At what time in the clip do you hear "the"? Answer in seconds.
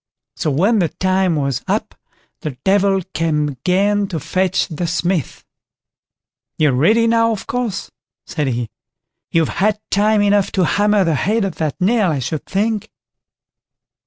0.79-0.89, 2.39-2.57, 4.67-4.87, 11.03-11.13